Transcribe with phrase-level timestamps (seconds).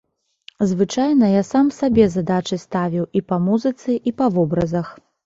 [0.69, 4.87] Звычайна я сам сабе задачы ставіў і па музыцы, і па вобразах.